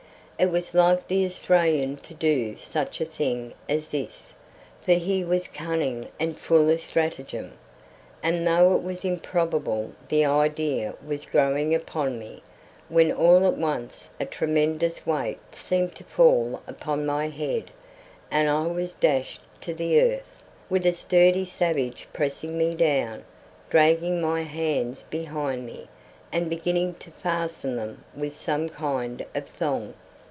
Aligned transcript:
It 0.39 0.49
was 0.49 0.73
like 0.73 1.07
the 1.07 1.23
Australian 1.27 1.97
to 1.97 2.15
do 2.15 2.57
such 2.57 2.99
a 2.99 3.05
thing 3.05 3.53
as 3.69 3.89
this, 3.91 4.33
for 4.83 4.93
he 4.93 5.23
was 5.23 5.47
cunning 5.47 6.07
and 6.19 6.35
full 6.35 6.71
of 6.71 6.81
stratagem, 6.81 7.53
and 8.23 8.47
though 8.47 8.73
it 8.75 8.81
was 8.81 9.05
improbable 9.05 9.91
the 10.09 10.25
idea 10.25 10.95
was 11.05 11.27
growing 11.27 11.75
upon 11.75 12.17
me, 12.17 12.41
when 12.89 13.11
all 13.11 13.45
at 13.45 13.55
once 13.55 14.09
a 14.19 14.25
tremendous 14.25 15.05
weight 15.05 15.37
seemed 15.51 15.93
to 15.93 16.03
fall 16.05 16.63
upon 16.65 17.05
my 17.05 17.27
head 17.27 17.69
and 18.31 18.49
I 18.49 18.65
was 18.65 18.95
dashed 18.95 19.41
to 19.61 19.75
the 19.75 20.01
earth, 20.01 20.43
with 20.71 20.87
a 20.87 20.91
sturdy 20.91 21.45
savage 21.45 22.07
pressing 22.13 22.57
me 22.57 22.73
down, 22.73 23.25
dragging 23.69 24.19
my 24.19 24.41
hands 24.41 25.03
behind 25.03 25.67
me, 25.67 25.87
and 26.31 26.49
beginning 26.49 26.95
to 26.95 27.11
fasten 27.11 27.75
them 27.75 28.03
with 28.15 28.33
some 28.35 28.69
kind 28.69 29.23
of 29.35 29.47
thong. 29.47 29.93